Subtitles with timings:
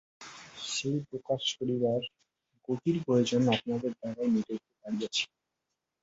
[0.67, 2.01] সেই প্রকাশ করিবার
[2.67, 5.23] গভীর প্রয়োজন আপনাদের দ্বারাই মিটাইতে পারিয়াছি।